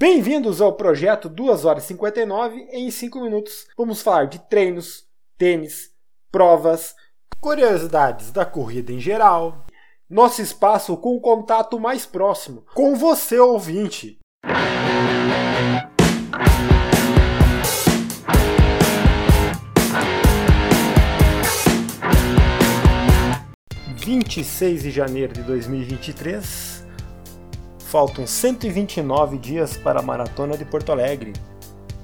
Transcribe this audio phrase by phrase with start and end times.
[0.00, 3.66] Bem-vindos ao projeto 2 horas e 59 em 5 minutos.
[3.76, 5.04] Vamos falar de treinos,
[5.36, 5.90] tênis,
[6.32, 6.94] provas,
[7.38, 9.66] curiosidades da corrida em geral,
[10.08, 14.18] nosso espaço com o contato mais próximo com você ouvinte.
[23.98, 26.79] 26 de janeiro de 2023.
[27.90, 31.32] Faltam 129 dias para a maratona de Porto Alegre.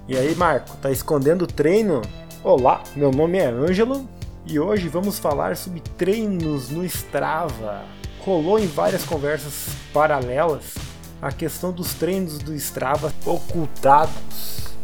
[0.09, 2.03] E aí, Marco, tá escondendo o treino?
[2.43, 4.05] Olá, meu nome é Ângelo
[4.45, 7.85] e hoje vamos falar sobre treinos no Strava.
[8.19, 10.75] Rolou em várias conversas paralelas
[11.23, 14.75] a questão dos treinos do Strava ocultados.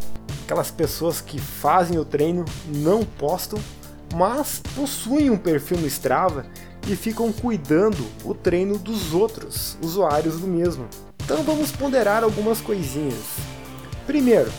[0.44, 3.58] Aquelas pessoas que fazem o treino não postam,
[4.14, 6.46] mas possuem um perfil no Strava
[6.86, 10.86] e ficam cuidando o treino dos outros usuários do mesmo.
[11.24, 13.36] Então vamos ponderar algumas coisinhas.
[14.06, 14.50] Primeiro,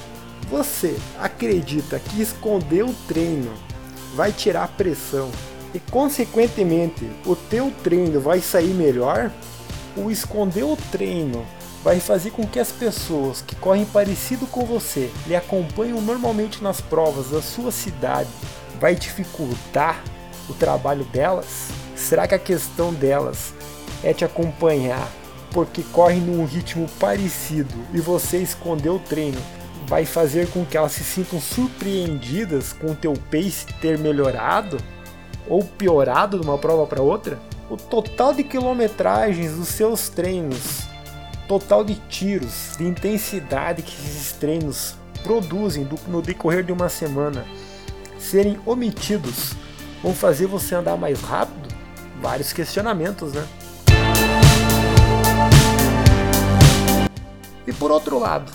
[0.49, 3.51] você acredita que esconder o treino
[4.15, 5.29] vai tirar pressão
[5.73, 9.31] e consequentemente o teu treino vai sair melhor?
[9.97, 11.45] O esconder o treino
[11.83, 16.79] vai fazer com que as pessoas que correm parecido com você lhe acompanham normalmente nas
[16.79, 18.29] provas da sua cidade
[18.79, 20.01] vai dificultar
[20.49, 21.82] o trabalho delas?
[22.03, 23.53] Será que a questão delas
[24.03, 25.09] é te acompanhar
[25.51, 29.39] porque corre num ritmo parecido e você escondeu o treino
[29.87, 34.77] vai fazer com que elas se sintam surpreendidas com o teu pace ter melhorado
[35.47, 37.39] ou piorado de uma prova para outra?
[37.69, 40.81] O total de quilometragens dos seus treinos,
[41.47, 47.45] total de tiros, de intensidade que esses treinos produzem no decorrer de uma semana
[48.19, 49.53] serem omitidos
[50.03, 51.52] vão fazer você andar mais rápido?
[52.23, 53.45] Vários questionamentos, né?
[57.67, 58.49] E por outro lado,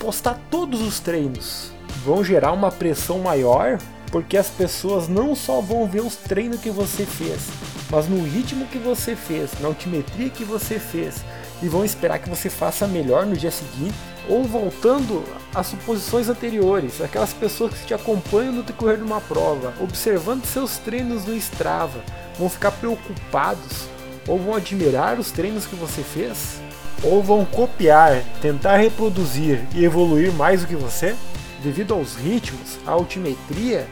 [0.00, 1.70] postar todos os treinos
[2.04, 3.78] vão gerar uma pressão maior,
[4.10, 7.46] porque as pessoas não só vão ver os treinos que você fez,
[7.88, 11.24] mas no ritmo que você fez, na altimetria que você fez,
[11.62, 13.94] e vão esperar que você faça melhor no dia seguinte,
[14.28, 15.24] ou voltando
[15.54, 20.78] às suposições anteriores, aquelas pessoas que te acompanham no decorrer de uma prova, observando seus
[20.78, 22.02] treinos no Strava,
[22.38, 23.86] vão ficar preocupados
[24.26, 26.60] ou vão admirar os treinos que você fez?
[27.02, 31.14] Ou vão copiar, tentar reproduzir e evoluir mais do que você?
[31.62, 33.86] Devido aos ritmos, à altimetria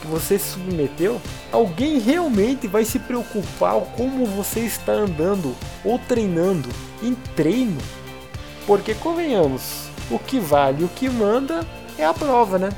[0.00, 1.20] que você se submeteu?
[1.52, 6.68] Alguém realmente vai se preocupar como você está andando ou treinando
[7.02, 7.78] em treino?
[8.68, 11.66] Porque convenhamos, o que vale, o que manda
[11.98, 12.68] é a prova, né?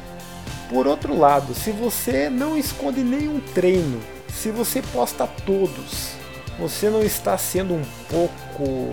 [0.71, 4.01] Por outro lado, se você não esconde nenhum treino
[4.33, 6.13] se você posta todos,
[6.59, 8.91] você não está sendo um pouco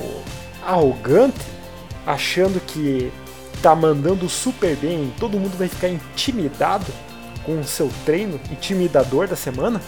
[0.61, 1.39] arrogante,
[2.05, 3.11] achando que
[3.53, 6.91] está mandando super bem, todo mundo vai ficar intimidado
[7.43, 9.81] com o seu treino intimidador da semana?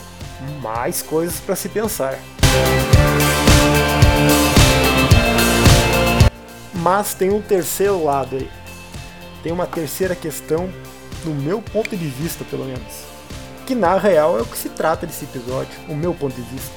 [0.62, 2.18] Mais coisas para se pensar.
[6.82, 8.50] Mas tem um terceiro lado aí.
[9.44, 10.70] Tem uma terceira questão,
[11.24, 13.10] no meu ponto de vista, pelo menos
[13.70, 16.74] que na real é o que se trata desse episódio, o meu ponto de vista.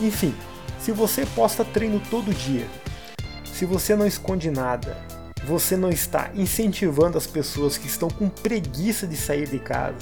[0.00, 0.34] Enfim,
[0.80, 2.66] se você posta treino todo dia,
[3.44, 4.96] se você não esconde nada,
[5.44, 9.98] você não está incentivando as pessoas que estão com preguiça de sair de casa,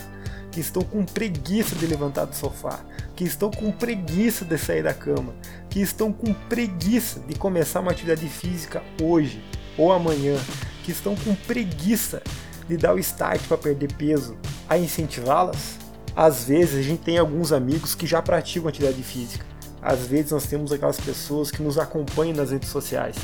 [0.53, 2.79] que estão com preguiça de levantar do sofá,
[3.17, 5.35] que estão com preguiça de sair da cama,
[5.71, 9.43] que estão com preguiça de começar uma atividade física hoje
[9.79, 10.37] ou amanhã,
[10.85, 12.23] que estão com preguiça
[12.69, 14.37] de dar o start para perder peso,
[14.69, 15.79] a incentivá-las?
[16.17, 19.45] Às vezes a gente tem alguns amigos que já praticam atividade física.
[19.83, 23.17] Às vezes nós temos aquelas pessoas que nos acompanham nas redes sociais.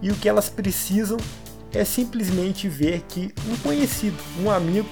[0.00, 1.18] E o que elas precisam
[1.72, 4.88] é simplesmente ver que um conhecido, um amigo,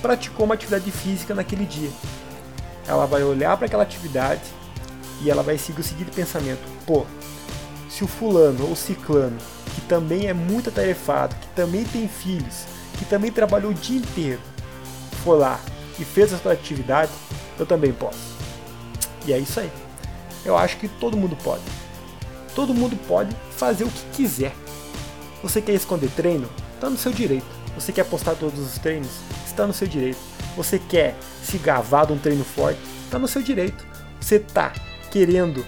[0.00, 1.90] praticou uma atividade física naquele dia.
[2.88, 4.42] Ela vai olhar para aquela atividade
[5.22, 7.04] e ela vai seguir o seguinte pensamento: pô,
[7.90, 9.36] se o fulano ou ciclano,
[9.74, 12.64] que também é muito atarefado, que também tem filhos,
[12.98, 14.40] que também trabalhou o dia inteiro,
[15.22, 15.60] for lá
[15.98, 17.12] e fez essa atividade,
[17.58, 18.36] eu também posso.
[19.26, 19.70] E é isso aí.
[20.44, 21.62] Eu acho que todo mundo pode.
[22.54, 24.54] Todo mundo pode fazer o que quiser.
[25.42, 26.48] Você quer esconder treino?
[26.74, 27.46] Está no seu direito.
[27.74, 29.10] Você quer postar todos os treinos?
[29.46, 30.18] Está no seu direito.
[30.58, 32.80] Você quer se gavar de um treino forte?
[33.04, 33.86] Está no seu direito.
[34.20, 34.72] Você está
[35.08, 35.64] querendo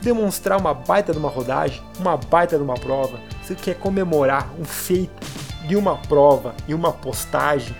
[0.00, 4.64] demonstrar uma baita de uma rodagem, uma baita de uma prova, você quer comemorar um
[4.64, 5.26] feito
[5.66, 7.74] de uma prova e uma postagem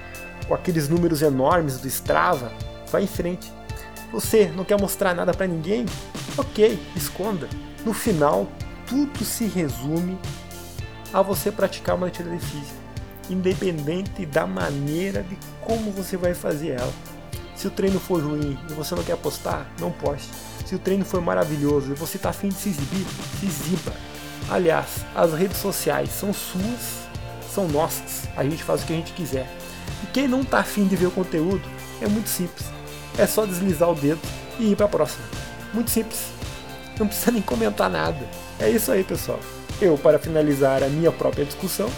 [0.48, 2.52] com aqueles números enormes do Strava,
[2.90, 3.52] vai em frente.
[4.12, 5.86] Você não quer mostrar nada para ninguém?
[6.36, 7.48] Ok, esconda.
[7.84, 8.48] No final,
[8.86, 10.18] tudo se resume
[11.12, 12.81] a você praticar uma atividade física,
[13.30, 16.92] independente da maneira de como você vai fazer ela.
[17.54, 20.28] Se o treino for ruim e você não quer postar, não poste.
[20.66, 23.06] Se o treino for maravilhoso e você está afim de se exibir,
[23.38, 23.92] se exiba.
[24.50, 27.06] Aliás, as redes sociais são suas,
[27.52, 28.28] são nossas.
[28.36, 29.46] A gente faz o que a gente quiser.
[30.02, 31.62] E quem não está afim de ver o conteúdo,
[32.00, 32.66] é muito simples.
[33.16, 34.20] É só deslizar o dedo
[34.58, 35.24] e ir para a próxima.
[35.72, 36.26] Muito simples.
[36.98, 38.26] Não precisa nem comentar nada.
[38.58, 39.38] É isso aí, pessoal.
[39.80, 41.90] Eu, para finalizar a minha própria discussão,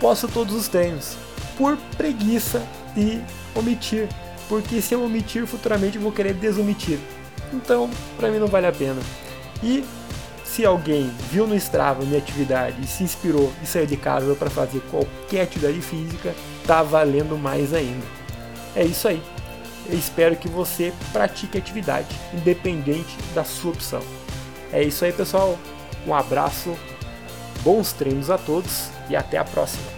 [0.00, 1.16] posto todos os treinos
[1.56, 2.62] por preguiça
[2.94, 3.20] de
[3.54, 4.08] omitir.
[4.48, 6.98] Porque se eu omitir, futuramente eu vou querer desomitir.
[7.52, 9.00] Então, para mim não vale a pena.
[9.62, 9.84] E
[10.44, 14.50] se alguém viu no Strava minha atividade e se inspirou e saiu de casa para
[14.50, 16.34] fazer qualquer atividade física,
[16.66, 18.06] tá valendo mais ainda.
[18.76, 19.22] É isso aí.
[19.88, 24.00] Eu espero que você pratique atividade, independente da sua opção.
[24.72, 25.58] É isso aí, pessoal.
[26.06, 26.74] Um abraço,
[27.64, 29.93] bons treinos a todos e até a próxima.